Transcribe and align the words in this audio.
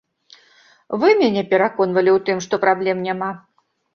Вы 1.03 1.09
мяне 1.19 1.43
пераконвалі 1.51 2.11
ў 2.13 2.19
тым, 2.29 2.37
што 2.45 2.61
праблем 2.65 2.97
няма. 3.11 3.31